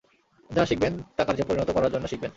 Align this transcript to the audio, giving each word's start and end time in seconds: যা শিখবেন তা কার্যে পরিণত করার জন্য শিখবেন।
যা 0.49 0.63
শিখবেন 0.65 0.93
তা 1.17 1.23
কার্যে 1.23 1.43
পরিণত 1.47 1.69
করার 1.73 1.91
জন্য 1.93 2.05
শিখবেন। 2.07 2.29